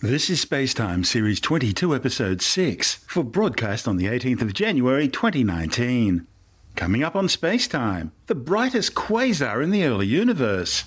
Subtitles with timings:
[0.00, 6.24] This is Spacetime Series 22, Episode 6, for broadcast on the 18th of January 2019.
[6.76, 10.84] Coming up on Spacetime, the brightest quasar in the early universe.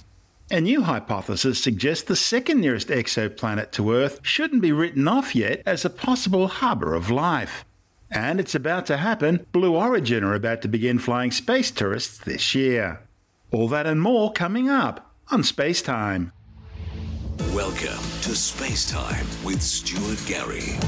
[0.50, 5.62] A new hypothesis suggests the second nearest exoplanet to Earth shouldn't be written off yet
[5.66, 7.66] as a possible harbour of life.
[8.10, 9.46] And it's about to happen.
[9.52, 13.02] Blue Origin are about to begin flying space tourists this year.
[13.52, 16.32] All that and more coming up on Spacetime.
[17.62, 20.80] Welcome to Space Time with Stuart Gary.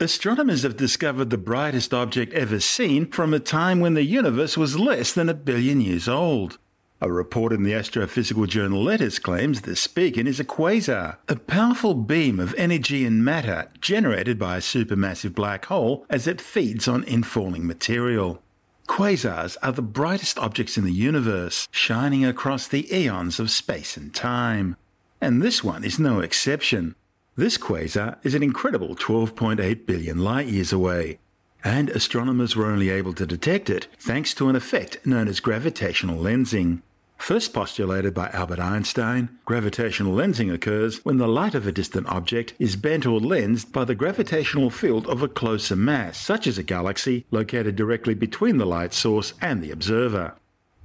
[0.00, 4.78] Astronomers have discovered the brightest object ever seen from a time when the universe was
[4.78, 6.56] less than a billion years old.
[7.04, 11.94] A report in the astrophysical journal Letters claims this beacon is a quasar, a powerful
[11.94, 17.02] beam of energy and matter generated by a supermassive black hole as it feeds on
[17.02, 18.40] infalling material.
[18.86, 24.14] Quasars are the brightest objects in the universe, shining across the eons of space and
[24.14, 24.76] time.
[25.20, 26.94] And this one is no exception.
[27.34, 31.18] This quasar is an incredible 12.8 billion light years away,
[31.64, 36.22] and astronomers were only able to detect it thanks to an effect known as gravitational
[36.22, 36.80] lensing.
[37.22, 42.52] First postulated by Albert Einstein, gravitational lensing occurs when the light of a distant object
[42.58, 46.64] is bent or lensed by the gravitational field of a closer mass, such as a
[46.64, 50.34] galaxy located directly between the light source and the observer.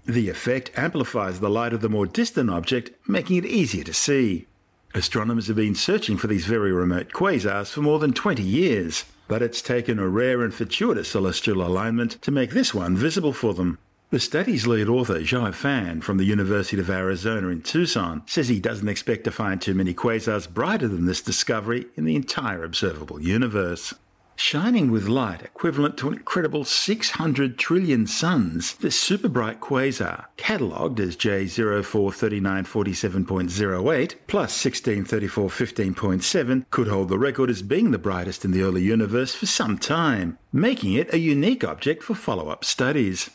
[0.05, 4.45] The effect amplifies the light of the more distant object, making it easier to see.
[4.93, 9.41] Astronomers have been searching for these very remote quasars for more than 20 years, but
[9.41, 13.79] it's taken a rare and fortuitous celestial alignment to make this one visible for them.
[14.09, 18.57] The study's lead author, Zhai Fan, from the University of Arizona in Tucson, says he
[18.57, 23.21] doesn't expect to find too many quasars brighter than this discovery in the entire observable
[23.21, 23.93] universe.
[24.37, 31.01] Shining with light equivalent to an incredible 600 trillion suns, this super bright quasar, catalogued
[31.01, 38.83] as J043947.08 plus 163415.7, could hold the record as being the brightest in the early
[38.83, 43.31] universe for some time, making it a unique object for follow up studies.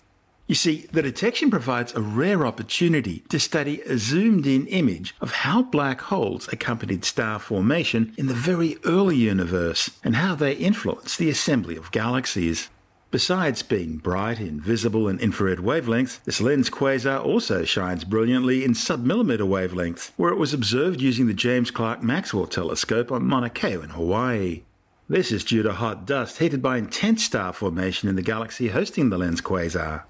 [0.48, 5.32] You see, the detection provides a rare opportunity to study a zoomed in image of
[5.32, 11.16] how black holes accompanied star formation in the very early universe and how they influence
[11.16, 12.68] the assembly of galaxies.
[13.12, 18.72] Besides being bright in visible and infrared wavelengths, this lens quasar also shines brilliantly in
[18.72, 23.74] submillimeter wavelengths, where it was observed using the James Clerk Maxwell telescope on Mauna Kea
[23.74, 24.62] in Hawaii.
[25.08, 29.10] This is due to hot dust heated by intense star formation in the galaxy hosting
[29.10, 30.04] the lens quasar.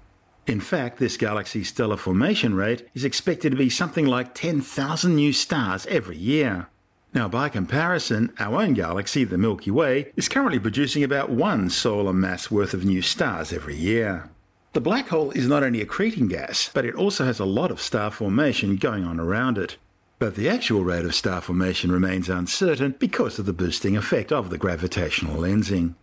[0.45, 5.31] In fact, this galaxy's stellar formation rate is expected to be something like 10,000 new
[5.31, 6.67] stars every year.
[7.13, 12.11] Now, by comparison, our own galaxy, the Milky Way, is currently producing about one solar
[12.11, 14.29] mass worth of new stars every year.
[14.73, 17.79] The black hole is not only accreting gas, but it also has a lot of
[17.79, 19.77] star formation going on around it.
[20.17, 24.49] But the actual rate of star formation remains uncertain because of the boosting effect of
[24.49, 25.93] the gravitational lensing.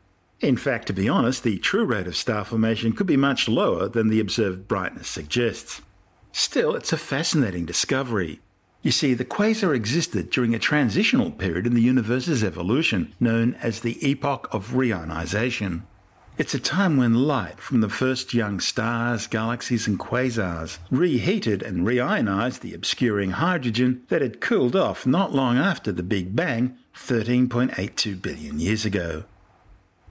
[0.40, 3.88] In fact, to be honest, the true rate of star formation could be much lower
[3.88, 5.82] than the observed brightness suggests.
[6.32, 8.40] Still, it's a fascinating discovery.
[8.82, 13.80] You see, the quasar existed during a transitional period in the universe's evolution, known as
[13.80, 15.82] the epoch of reionization.
[16.38, 21.86] It's a time when light from the first young stars, galaxies, and quasars reheated and
[21.86, 28.22] reionized the obscuring hydrogen that had cooled off not long after the Big Bang 13.82
[28.22, 29.24] billion years ago.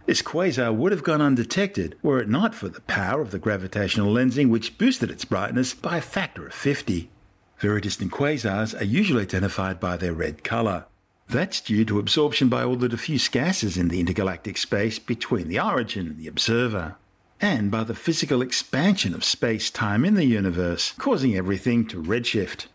[0.10, 4.12] This quasar would have gone undetected were it not for the power of the gravitational
[4.12, 7.12] lensing, which boosted its brightness by a factor of 50.
[7.60, 10.86] Very distant quasars are usually identified by their red colour.
[11.28, 15.60] That's due to absorption by all the diffuse gases in the intergalactic space between the
[15.60, 16.96] origin and the observer,
[17.40, 22.66] and by the physical expansion of space time in the universe, causing everything to redshift.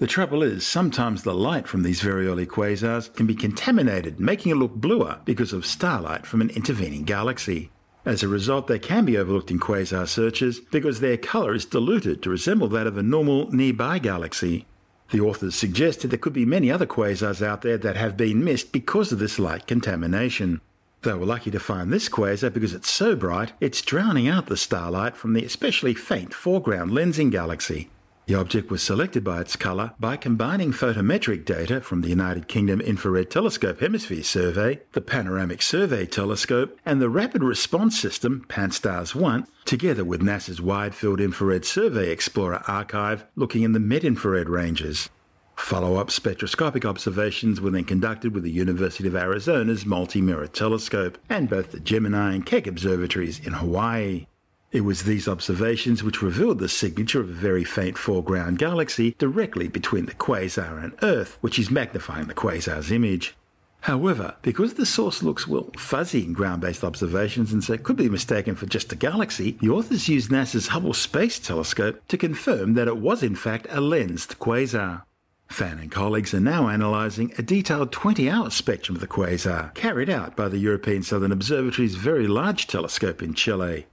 [0.00, 4.50] The trouble is, sometimes the light from these very early quasars can be contaminated, making
[4.50, 7.70] it look bluer because of starlight from an intervening galaxy.
[8.06, 12.22] As a result, they can be overlooked in quasar searches because their colour is diluted
[12.22, 14.64] to resemble that of a normal nearby galaxy.
[15.10, 18.72] The authors suggested there could be many other quasars out there that have been missed
[18.72, 20.62] because of this light contamination.
[21.02, 24.56] They were lucky to find this quasar because it's so bright it's drowning out the
[24.56, 27.90] starlight from the especially faint foreground lensing galaxy.
[28.30, 32.80] The object was selected by its colour by combining photometric data from the United Kingdom
[32.80, 39.48] Infrared Telescope Hemisphere Survey, the Panoramic Survey Telescope, and the Rapid Response System, PanSTARRS 1,
[39.64, 45.10] together with NASA's Wide Field Infrared Survey Explorer archive looking in the mid infrared ranges.
[45.56, 51.18] Follow up spectroscopic observations were then conducted with the University of Arizona's Multi Mirror Telescope
[51.28, 54.26] and both the Gemini and Keck observatories in Hawaii.
[54.72, 59.66] It was these observations which revealed the signature of a very faint foreground galaxy directly
[59.66, 63.34] between the quasar and Earth, which is magnifying the quasar's image.
[63.80, 68.08] However, because the source looks, well, fuzzy in ground based observations and so could be
[68.08, 72.86] mistaken for just a galaxy, the authors used NASA's Hubble Space Telescope to confirm that
[72.86, 75.02] it was in fact a lensed quasar.
[75.48, 80.08] Fan and colleagues are now analysing a detailed 20 hour spectrum of the quasar, carried
[80.08, 83.86] out by the European Southern Observatory's Very Large Telescope in Chile.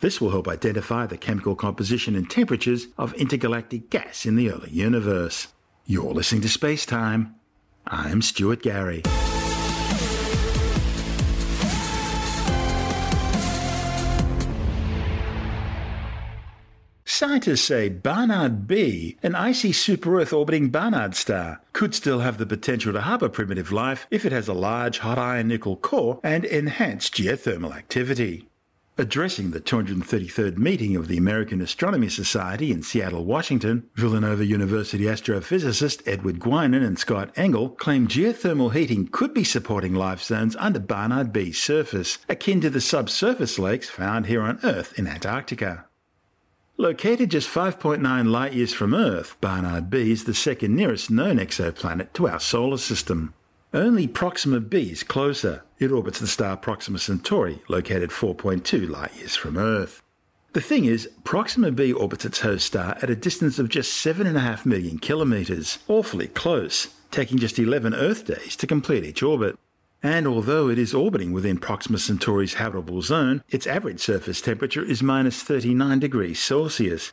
[0.00, 4.70] This will help identify the chemical composition and temperatures of intergalactic gas in the early
[4.70, 5.48] universe.
[5.84, 7.34] You're listening to Space Time.
[7.86, 9.02] I'm Stuart Gary.
[17.04, 22.46] Scientists say Barnard B, an icy super Earth orbiting Barnard star, could still have the
[22.46, 26.46] potential to harbour primitive life if it has a large hot iron nickel core and
[26.46, 28.49] enhanced geothermal activity.
[28.98, 36.06] Addressing the 233rd meeting of the American Astronomy Society in Seattle, Washington, Villanova University astrophysicist
[36.06, 41.32] Edward Guinan and Scott Engle claimed geothermal heating could be supporting life zones under Barnard
[41.32, 45.86] B's surface, akin to the subsurface lakes found here on Earth in Antarctica.
[46.76, 52.12] Located just 5.9 light years from Earth, Barnard B is the second nearest known exoplanet
[52.14, 53.32] to our solar system.
[53.72, 55.62] Only Proxima b is closer.
[55.80, 60.02] It orbits the star Proxima Centauri, located 4.2 light years from Earth.
[60.52, 64.66] The thing is, Proxima b orbits its host star at a distance of just 7.5
[64.66, 69.58] million kilometres, awfully close, taking just 11 Earth days to complete each orbit.
[70.02, 75.02] And although it is orbiting within Proxima Centauri's habitable zone, its average surface temperature is
[75.02, 77.12] minus 39 degrees Celsius,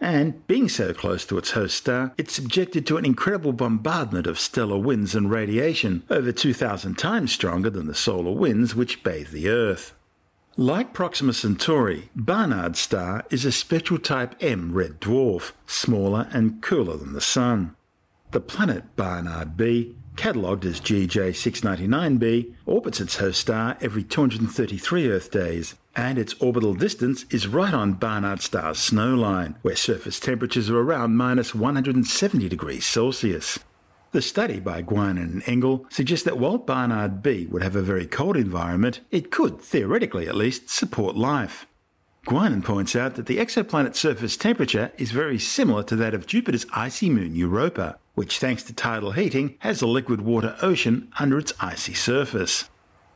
[0.00, 4.38] and being so close to its host star, it's subjected to an incredible bombardment of
[4.38, 9.48] stellar winds and radiation, over 2,000 times stronger than the solar winds which bathe the
[9.48, 9.94] Earth.
[10.56, 16.96] Like Proxima Centauri, Barnard's star is a spectral type M red dwarf, smaller and cooler
[16.96, 17.76] than the Sun.
[18.30, 25.76] The planet Barnard B catalogued as GJ699b, orbits its host star every 233 Earth days,
[25.98, 30.78] and its orbital distance is right on Barnard star's snow line, where surface temperatures are
[30.78, 33.58] around minus 170 degrees Celsius.
[34.12, 38.06] The study by Guinan and Engle suggests that while Barnard B would have a very
[38.06, 41.66] cold environment, it could, theoretically at least, support life.
[42.26, 46.66] Guinan points out that the exoplanet's surface temperature is very similar to that of Jupiter's
[46.72, 51.52] icy moon Europa, which, thanks to tidal heating, has a liquid water ocean under its
[51.60, 52.68] icy surface.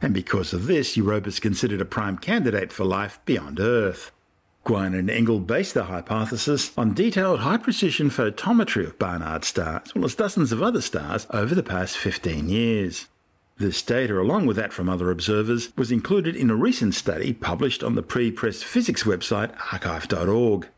[0.02, 4.10] And because of this, Europa is considered a prime candidate for life beyond Earth.
[4.66, 9.94] Guinan and Engle based their hypothesis on detailed high precision photometry of Barnard stars, as
[9.94, 13.06] well as dozens of other stars over the past 15 years.
[13.58, 17.84] This data, along with that from other observers, was included in a recent study published
[17.84, 20.68] on the pre press physics website arXiv.org.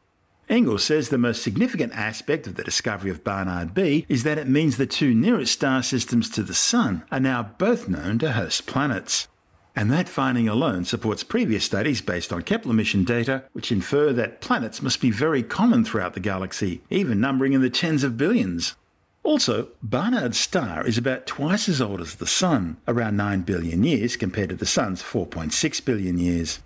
[0.49, 4.49] Engle says the most significant aspect of the discovery of Barnard B is that it
[4.49, 8.67] means the two nearest star systems to the Sun are now both known to host
[8.67, 9.27] planets.
[9.75, 14.41] And that finding alone supports previous studies based on Kepler mission data, which infer that
[14.41, 18.77] planets must be very common throughout the galaxy, even numbering in the tens of billions.
[19.25, 24.17] Also, Barnard's star is about twice as old as the Sun, around 9 billion years
[24.17, 26.61] compared to the Sun's 4.6 billion years.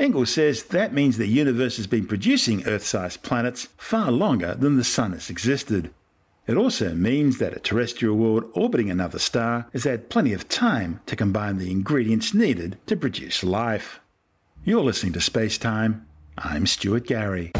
[0.00, 4.78] Engle says that means the universe has been producing Earth sized planets far longer than
[4.78, 5.90] the Sun has existed.
[6.46, 11.00] It also means that a terrestrial world orbiting another star has had plenty of time
[11.04, 14.00] to combine the ingredients needed to produce life.
[14.64, 16.06] You're listening to Space Time.
[16.38, 17.52] I'm Stuart Gary.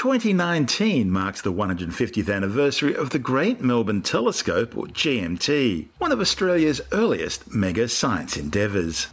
[0.00, 6.80] 2019 marks the 150th anniversary of the Great Melbourne Telescope, or GMT, one of Australia's
[6.90, 9.08] earliest mega science endeavours.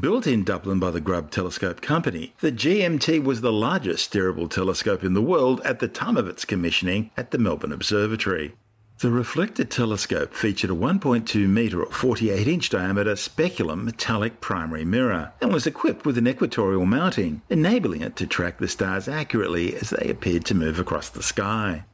[0.00, 5.02] Built in Dublin by the Grubb Telescope Company, the GMT was the largest steerable telescope
[5.02, 8.52] in the world at the time of its commissioning at the Melbourne Observatory.
[9.00, 15.30] The reflected telescope featured a 1.2 metre or 48 inch diameter speculum metallic primary mirror
[15.40, 19.90] and was equipped with an equatorial mounting, enabling it to track the stars accurately as
[19.90, 21.84] they appeared to move across the sky.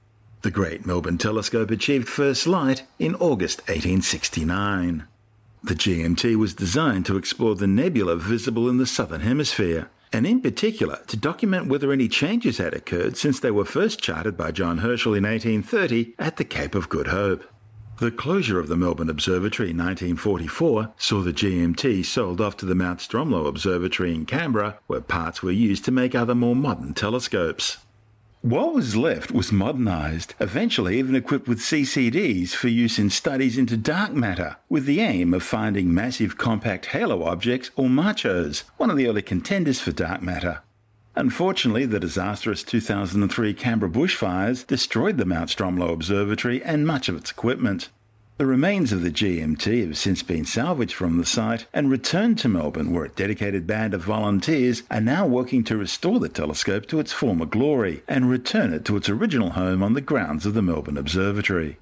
[0.41, 5.05] The Great Melbourne Telescope achieved first light in August 1869.
[5.63, 10.41] The GMT was designed to explore the nebula visible in the southern hemisphere, and in
[10.41, 14.79] particular to document whether any changes had occurred since they were first charted by John
[14.79, 17.43] Herschel in 1830 at the Cape of Good Hope.
[17.99, 22.77] The closure of the Melbourne Observatory in 1944 saw the GMT sold off to the
[22.77, 27.79] Mount Stromlo Observatory in Canberra, where parts were used to make other more modern telescopes.
[28.45, 33.79] What was left was modernised, eventually even equipped with CCDs for use in studies into
[33.79, 38.99] dark matter, with the aim of finding massive compact halo objects or machos, one of
[38.99, 40.61] the early contenders for dark matter.
[41.17, 47.31] Unfortunately, the disastrous 2003 Canberra bushfires destroyed the Mount Stromlo Observatory and much of its
[47.31, 47.89] equipment.
[48.37, 52.49] The remains of the GMT have since been salvaged from the site and returned to
[52.49, 56.99] Melbourne, where a dedicated band of volunteers are now working to restore the telescope to
[56.99, 60.63] its former glory and return it to its original home on the grounds of the
[60.63, 61.79] Melbourne Observatory.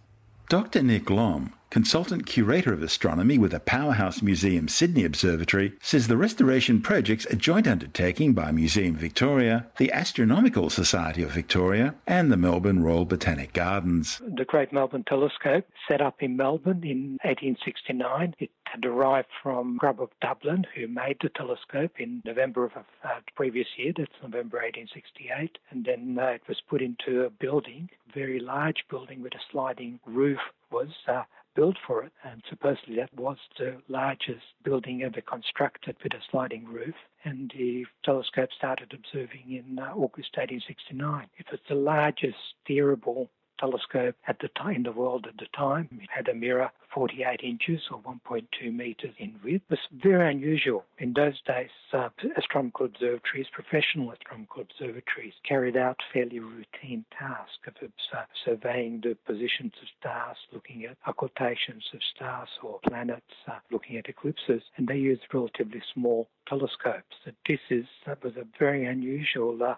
[0.50, 0.82] Dr.
[0.82, 6.82] Nick Lomb, consultant curator of astronomy with the Powerhouse Museum Sydney Observatory, says the restoration
[6.82, 12.82] project's a joint undertaking by Museum Victoria, the Astronomical Society of Victoria, and the Melbourne
[12.82, 14.20] Royal Botanic Gardens.
[14.36, 20.02] The Great Melbourne Telescope, set up in Melbourne in 1869, it had arrived from Grubb
[20.02, 24.58] of Dublin, who made the telescope in November of uh, the previous year, that's November
[24.58, 29.40] 1868, and then uh, it was put into a building, very large building with a
[29.50, 30.38] sliding roof
[30.70, 31.22] was uh,
[31.54, 36.64] built for it, and supposedly that was the largest building ever constructed with a sliding
[36.64, 36.94] roof.
[37.24, 41.28] And the telescope started observing in uh, August 1869.
[41.38, 43.28] It was the largest steerable
[43.62, 45.88] telescope at the time in the world at the time.
[46.02, 49.62] It had a mirror 48 inches or 1.2 meters in width.
[49.68, 50.84] It was very unusual.
[50.98, 57.74] In those days, uh, astronomical observatories, professional astronomical observatories, carried out fairly routine tasks of
[58.12, 63.96] uh, surveying the positions of stars, looking at occultations of stars or planets, uh, looking
[63.96, 67.14] at eclipses, and they used relatively small telescopes.
[67.24, 69.76] So this is that was a very unusual uh,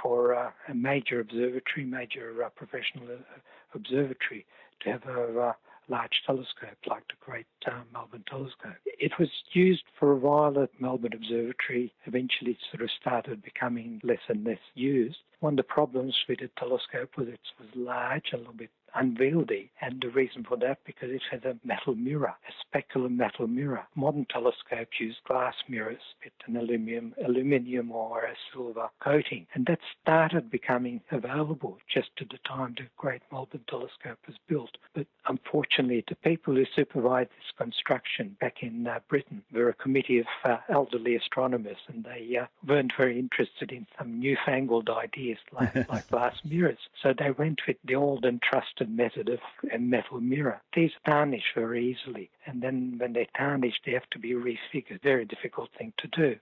[0.00, 3.38] for uh, a major observatory, major uh, professional uh,
[3.74, 4.46] observatory,
[4.80, 5.52] to have a uh,
[5.88, 7.46] large telescope like the Great
[7.92, 8.74] Melbourne Telescope.
[8.84, 14.18] It was used for a while at Melbourne Observatory, eventually sort of started becoming less
[14.28, 15.18] and less used.
[15.40, 18.70] One of the problems with the telescope was it was large, and a little bit
[18.96, 23.46] unwieldy, and the reason for that because it has a metal mirror, a specular metal
[23.46, 23.86] mirror.
[23.94, 29.80] Modern telescopes use glass mirrors with an aluminium, aluminium or a silver coating, and that
[30.02, 34.76] started becoming available just at the time the Great Melbourne Telescope was built.
[34.94, 40.18] But unfortunately, the people who supervised this construction back in uh, Britain were a committee
[40.18, 45.88] of uh, elderly astronomers, and they uh, weren't very interested in some newfangled ideas like,
[45.88, 46.78] like glass mirrors.
[47.02, 49.38] So they went with the old and trusted method of
[49.74, 50.60] a metal mirror.
[50.74, 55.02] These tarnish very easily, and then when they tarnish, they have to be refigured.
[55.02, 56.36] Very difficult thing to do.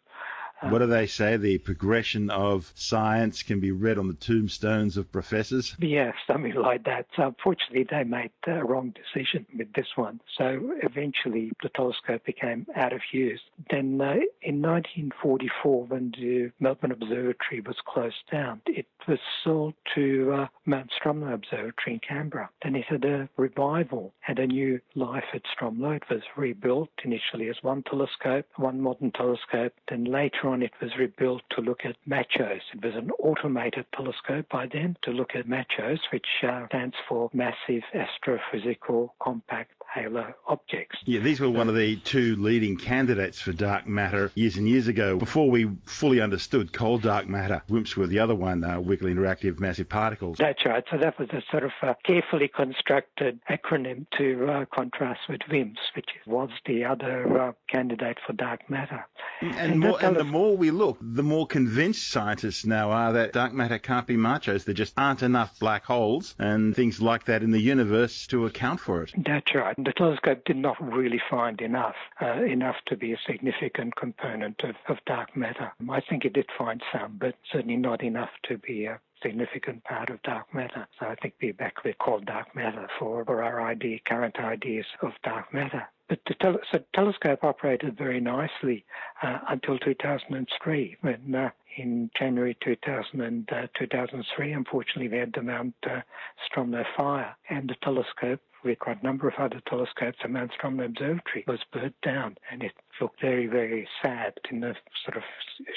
[0.71, 1.37] What do they say?
[1.37, 5.76] The progression of science can be read on the tombstones of professors?
[5.78, 7.06] Yeah, something like that.
[7.16, 10.21] So unfortunately, they made the wrong decision with this one.
[10.37, 13.40] So eventually, the telescope became out of use.
[13.71, 20.33] Then uh, in 1944, when the Melbourne Observatory was closed down, it was sold to
[20.33, 22.49] uh, Mount Stromlo Observatory in Canberra.
[22.62, 25.97] Then it had a revival, had a new life at Stromlo.
[25.97, 29.73] It was rebuilt initially as one telescope, one modern telescope.
[29.88, 32.62] Then later on, it was rebuilt to look at MACHOS.
[32.75, 37.30] It was an automated telescope by then to look at MACHOS, which uh, stands for
[37.32, 40.99] Massive Astrophysical Compact halo objects.
[41.05, 44.89] Yeah, these were one of the two leading candidates for dark matter years and years
[44.89, 47.63] ago, before we fully understood cold dark matter.
[47.69, 50.39] WIMPs were the other one, uh, weakly interactive massive particles.
[50.39, 50.83] That's right.
[50.91, 55.79] So that was a sort of uh, carefully constructed acronym to uh, contrast with WIMPs,
[55.95, 59.07] which was the other uh, candidate for dark matter.
[59.41, 63.33] And, and, more, and the more we look, the more convinced scientists now are that
[63.33, 64.65] dark matter can't be machos.
[64.65, 68.81] There just aren't enough black holes and things like that in the universe to account
[68.81, 69.13] for it.
[69.17, 73.95] That's right the telescope did not really find enough, uh, enough to be a significant
[73.97, 75.73] component of, of dark matter.
[75.91, 80.11] I think it did find some, but certainly not enough to be a significant part
[80.11, 80.87] of dark matter.
[80.99, 84.87] So I think we're back with cold dark matter for, for our idea, current ideas
[85.03, 85.88] of dark matter.
[86.09, 88.85] But the tel- so telescope operated very nicely
[89.23, 95.75] uh, until 2003 when uh, in January 2000 uh, 2003, unfortunately, we had the Mount
[95.87, 96.00] uh,
[96.47, 100.87] Stromlo fire, and the telescope, with quite a number of other telescopes, the Mount Stromlo
[100.87, 105.23] Observatory was burnt down, and it looked very, very sad in the sort of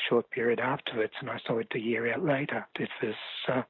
[0.09, 1.13] short period afterwards.
[1.19, 2.65] And I saw it a year out later.
[2.79, 3.15] It was
[3.47, 3.61] uh,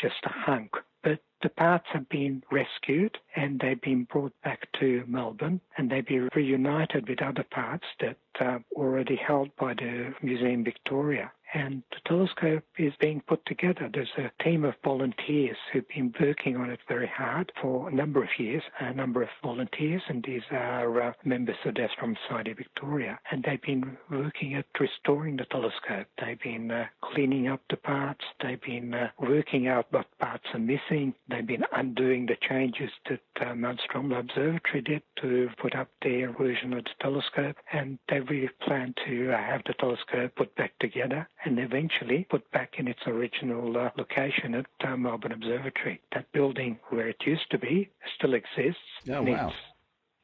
[0.00, 0.72] just a hunk.
[1.02, 6.06] But the parts have been rescued and they've been brought back to Melbourne and they've
[6.06, 12.00] been reunited with other parts that are already held by the Museum Victoria and the
[12.06, 13.88] telescope is being put together.
[13.92, 18.22] There's a team of volunteers who've been working on it very hard for a number
[18.22, 22.52] of years, a number of volunteers, and these are uh, members of the Astronomy Society
[22.52, 26.08] Victoria, and they've been working at restoring the telescope.
[26.20, 30.58] They've been uh, cleaning up the parts, they've been uh, working out what parts are
[30.58, 35.88] missing, they've been undoing the changes that uh, Mount Stromlo Observatory did to put up
[36.02, 40.54] their version of the telescope, and they really plan to uh, have the telescope put
[40.56, 46.00] back together and eventually put back in its original uh, location at uh, Melbourne Observatory.
[46.14, 48.80] That building where it used to be still exists.
[49.10, 49.52] Oh, wow.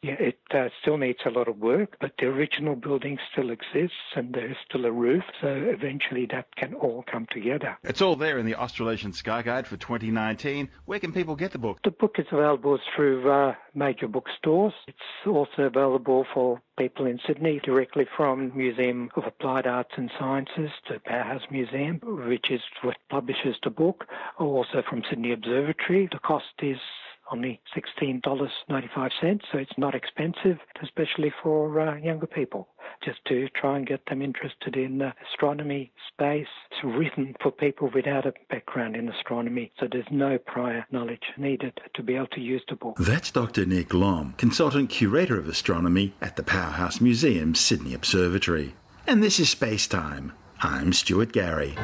[0.02, 3.96] Yeah, it uh, still needs a lot of work, but the original building still exists
[4.16, 7.76] and there's still a roof, so eventually that can all come together.
[7.84, 10.70] It's all there in the Australasian Sky Guide for 2019.
[10.86, 11.80] Where can people get the book?
[11.84, 14.72] The book is available through uh, major bookstores.
[14.88, 20.70] It's also available for people in Sydney directly from Museum of Applied Arts and Sciences
[20.88, 24.06] to Powerhouse Museum, which is what publishes the book,
[24.38, 26.08] or also from Sydney Observatory.
[26.10, 26.78] The cost is
[27.32, 32.68] only $16.95, so it's not expensive, especially for uh, younger people,
[33.04, 36.46] just to try and get them interested in uh, astronomy, space.
[36.70, 41.78] It's written for people without a background in astronomy, so there's no prior knowledge needed
[41.94, 42.96] to be able to use the book.
[42.98, 43.66] That's Dr.
[43.66, 48.74] Nick Lomb, Consultant Curator of Astronomy at the Powerhouse Museum, Sydney Observatory.
[49.06, 50.32] And this is Space Time.
[50.60, 51.74] I'm Stuart Gary.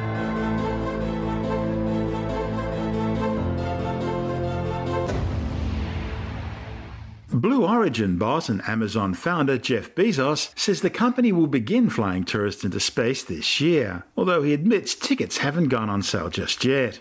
[7.41, 12.63] Blue Origin boss and Amazon founder Jeff Bezos says the company will begin flying tourists
[12.63, 16.99] into space this year, although he admits tickets haven't gone on sale just yet.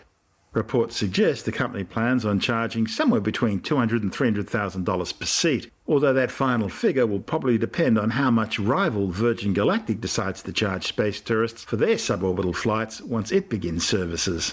[0.52, 6.12] Reports suggest the company plans on charging somewhere between $200,000 and $300,000 per seat, although
[6.12, 10.86] that final figure will probably depend on how much rival Virgin Galactic decides to charge
[10.86, 14.52] space tourists for their suborbital flights once it begins services.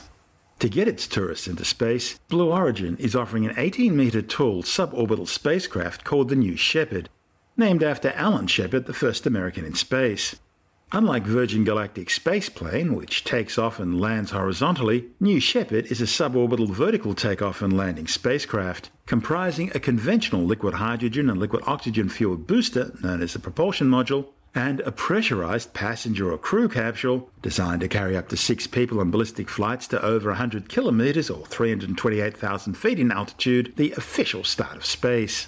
[0.63, 5.27] To get its tourists into space, Blue Origin is offering an 18 metre tall suborbital
[5.27, 7.09] spacecraft called the New Shepard,
[7.57, 10.37] named after Alan Shepard, the first American in space.
[10.93, 16.69] Unlike Virgin Galactic spaceplane, which takes off and lands horizontally, New Shepard is a suborbital
[16.69, 22.93] vertical takeoff and landing spacecraft, comprising a conventional liquid hydrogen and liquid oxygen fueled booster
[23.03, 28.15] known as the propulsion module and a pressurized passenger or crew capsule designed to carry
[28.15, 33.11] up to six people on ballistic flights to over 100 kilometers or 328,000 feet in
[33.11, 35.47] altitude, the official start of space.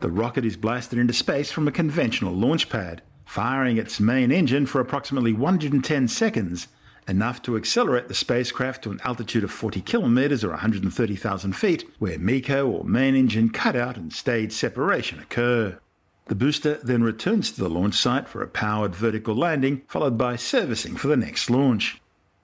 [0.00, 4.66] The rocket is blasted into space from a conventional launch pad, firing its main engine
[4.66, 6.68] for approximately 110 seconds,
[7.08, 12.18] enough to accelerate the spacecraft to an altitude of 40 kilometers or 130,000 feet, where
[12.18, 15.78] MECO or main engine cutout and stage separation occur.
[16.26, 20.34] The booster then returns to the launch site for a powered vertical landing, followed by
[20.34, 22.00] servicing for the next launch.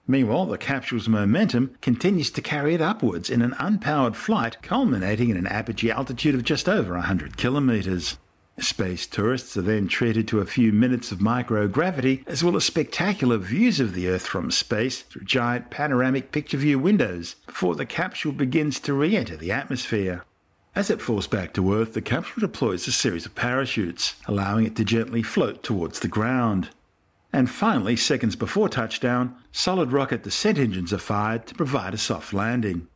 [0.07, 5.37] Meanwhile, the capsule's momentum continues to carry it upwards in an unpowered flight, culminating in
[5.37, 8.19] an apogee altitude of just over 100 kilometres.
[8.61, 13.39] Space tourists are then treated to a few minutes of microgravity, as well as spectacular
[13.39, 18.33] views of the Earth from space through giant panoramic picture view windows, before the capsule
[18.33, 20.25] begins to re enter the atmosphere.
[20.75, 24.75] As it falls back to Earth, the capsule deploys a series of parachutes, allowing it
[24.77, 26.71] to gently float towards the ground.
[27.31, 32.33] And finally, seconds before touchdown, solid rocket descent engines are fired to provide a soft
[32.33, 32.89] landing.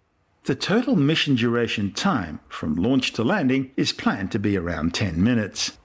[0.45, 5.23] The total mission duration time from launch to landing is planned to be around 10
[5.23, 5.77] minutes.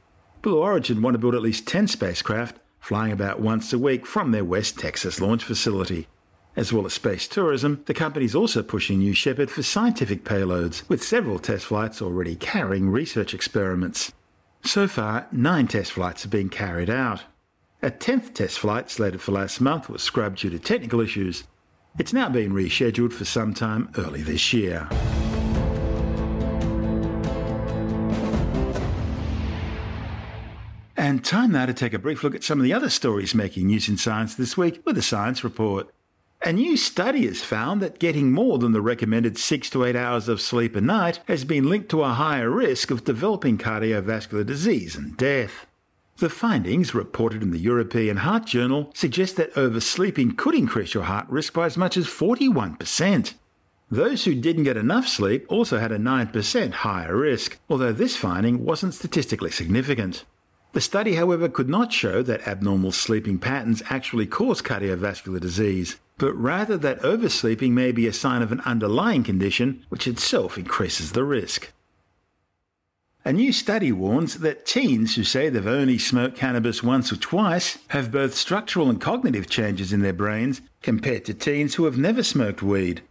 [0.41, 4.31] Blue Origin want to build at least 10 spacecraft, flying about once a week from
[4.31, 6.07] their West Texas launch facility.
[6.53, 10.87] As well as space tourism, the company is also pushing New Shepard for scientific payloads,
[10.89, 14.11] with several test flights already carrying research experiments.
[14.65, 17.23] So far, nine test flights have been carried out.
[17.81, 21.45] A tenth test flight slated for last month was scrubbed due to technical issues.
[21.97, 24.89] It's now been rescheduled for sometime early this year.
[30.97, 33.67] And time now to take a brief look at some of the other stories making
[33.67, 35.89] news in science this week with the Science Report.
[36.43, 40.27] A new study has found that getting more than the recommended 6 to 8 hours
[40.27, 44.95] of sleep a night has been linked to a higher risk of developing cardiovascular disease
[44.95, 45.67] and death.
[46.17, 51.29] The findings, reported in the European Heart Journal, suggest that oversleeping could increase your heart
[51.29, 53.33] risk by as much as 41%.
[53.91, 58.65] Those who didn't get enough sleep also had a 9% higher risk, although this finding
[58.65, 60.25] wasn't statistically significant.
[60.73, 66.35] The study, however, could not show that abnormal sleeping patterns actually cause cardiovascular disease, but
[66.35, 71.23] rather that oversleeping may be a sign of an underlying condition which itself increases the
[71.23, 71.71] risk.
[73.25, 77.79] A new study warns that teens who say they've only smoked cannabis once or twice
[77.87, 82.21] have both structural and cognitive changes in their brains compared to teens who have never
[82.21, 83.01] smoked weed.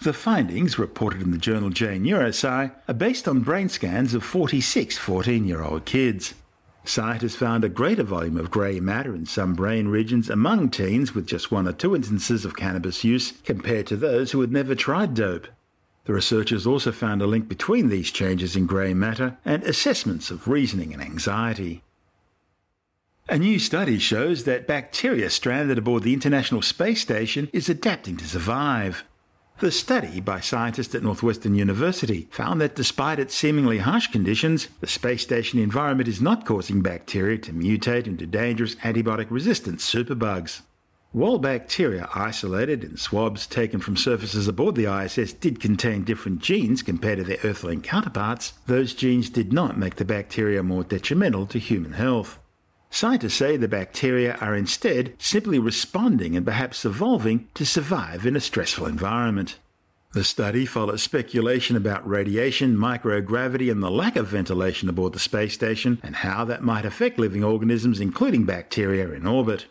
[0.00, 4.96] The findings, reported in the journal J Neurosci, are based on brain scans of 46
[4.96, 6.32] 14 year old kids.
[6.84, 11.26] Scientists found a greater volume of grey matter in some brain regions among teens with
[11.26, 15.14] just one or two instances of cannabis use compared to those who had never tried
[15.14, 15.48] dope.
[16.04, 20.46] The researchers also found a link between these changes in grey matter and assessments of
[20.46, 21.82] reasoning and anxiety.
[23.30, 28.28] A new study shows that bacteria stranded aboard the International Space Station is adapting to
[28.28, 29.04] survive.
[29.60, 34.88] The study by scientists at Northwestern University found that despite its seemingly harsh conditions, the
[34.88, 40.62] space station environment is not causing bacteria to mutate into dangerous antibiotic resistant superbugs.
[41.12, 46.82] While bacteria isolated in swabs taken from surfaces aboard the ISS did contain different genes
[46.82, 51.60] compared to their Earthling counterparts, those genes did not make the bacteria more detrimental to
[51.60, 52.40] human health.
[52.94, 58.40] Scientists say the bacteria are instead simply responding and perhaps evolving to survive in a
[58.40, 59.58] stressful environment.
[60.12, 65.54] The study follows speculation about radiation, microgravity, and the lack of ventilation aboard the space
[65.54, 69.66] station and how that might affect living organisms, including bacteria, in orbit.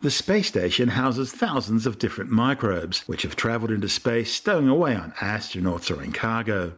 [0.00, 4.96] The space station houses thousands of different microbes, which have travelled into space stowing away
[4.96, 6.72] on astronauts or in cargo.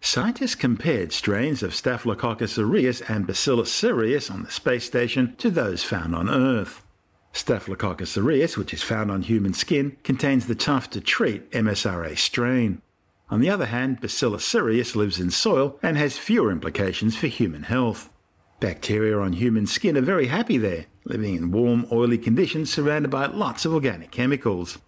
[0.00, 5.82] Scientists compared strains of Staphylococcus aureus and Bacillus cereus on the space station to those
[5.82, 6.82] found on Earth.
[7.32, 12.80] Staphylococcus aureus, which is found on human skin, contains the tough to treat MSRA strain.
[13.28, 17.64] On the other hand, Bacillus cereus lives in soil and has fewer implications for human
[17.64, 18.08] health.
[18.60, 23.26] Bacteria on human skin are very happy there, living in warm, oily conditions surrounded by
[23.26, 24.78] lots of organic chemicals.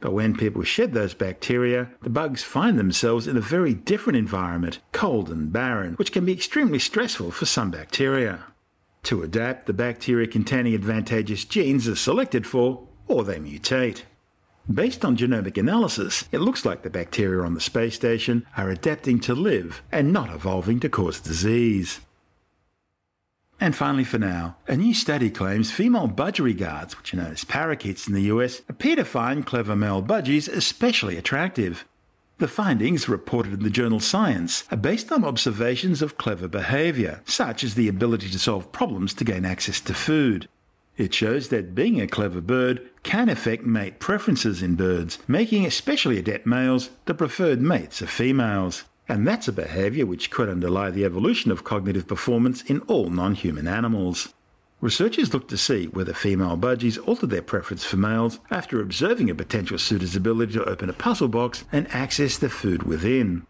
[0.00, 4.78] But when people shed those bacteria, the bugs find themselves in a very different environment,
[4.92, 8.44] cold and barren, which can be extremely stressful for some bacteria.
[9.04, 14.02] To adapt, the bacteria containing advantageous genes are selected for, or they mutate.
[14.72, 19.18] Based on genomic analysis, it looks like the bacteria on the space station are adapting
[19.20, 22.00] to live and not evolving to cause disease.
[23.60, 28.06] And finally, for now, a new study claims female budgerigars, which are known as parakeets
[28.06, 31.84] in the US, appear to find clever male budgies especially attractive.
[32.38, 37.64] The findings, reported in the journal Science, are based on observations of clever behaviour, such
[37.64, 40.48] as the ability to solve problems to gain access to food.
[40.96, 46.18] It shows that being a clever bird can affect mate preferences in birds, making especially
[46.18, 48.84] adept males the preferred mates of females.
[49.08, 53.34] And that's a behaviour which could underlie the evolution of cognitive performance in all non
[53.34, 54.34] human animals.
[54.80, 59.34] Researchers looked to see whether female budgies altered their preference for males after observing a
[59.34, 63.44] potential suitor's ability to open a puzzle box and access the food within.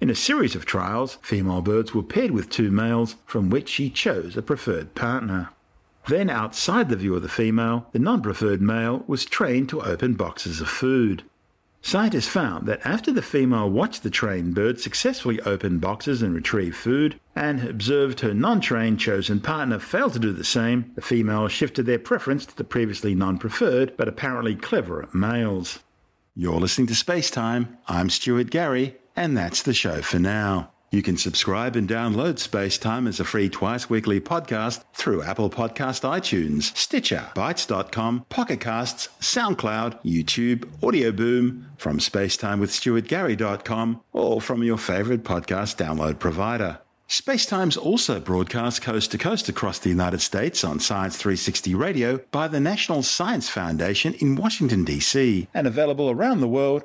[0.00, 3.90] In a series of trials, female birds were paired with two males from which she
[3.90, 5.50] chose a preferred partner.
[6.08, 10.14] Then, outside the view of the female, the non preferred male was trained to open
[10.14, 11.22] boxes of food.
[11.84, 16.76] Scientists found that after the female watched the trained bird successfully open boxes and retrieve
[16.76, 21.48] food, and observed her non trained chosen partner fail to do the same, the female
[21.48, 25.80] shifted their preference to the previously non preferred but apparently cleverer males.
[26.36, 27.76] You're listening to Space Time.
[27.88, 30.71] I'm Stuart Gary, and that's the show for now.
[30.92, 35.48] You can subscribe and download Space Time as a free twice weekly podcast through Apple
[35.48, 44.76] Podcast iTunes, Stitcher, Bitesz.com, Pocket Casts, SoundCloud, YouTube, Audio Boom, from spacetimewithstuartgary.com, or from your
[44.76, 46.80] favorite podcast download provider.
[47.08, 52.48] Spacetime's also broadcast coast to coast across the United States on Science 360 Radio by
[52.48, 56.84] the National Science Foundation in Washington, D.C., and available around the world